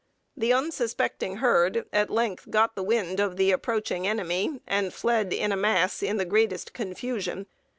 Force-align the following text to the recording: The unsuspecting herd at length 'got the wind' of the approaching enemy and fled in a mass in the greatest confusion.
The 0.35 0.51
unsuspecting 0.51 1.35
herd 1.37 1.85
at 1.93 2.09
length 2.09 2.49
'got 2.49 2.75
the 2.75 2.81
wind' 2.81 3.19
of 3.19 3.37
the 3.37 3.51
approaching 3.51 4.07
enemy 4.07 4.59
and 4.65 4.91
fled 4.91 5.31
in 5.31 5.51
a 5.51 5.55
mass 5.55 6.01
in 6.01 6.17
the 6.17 6.25
greatest 6.25 6.73
confusion. 6.73 7.45